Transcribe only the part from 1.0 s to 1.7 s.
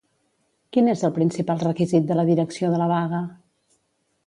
el principal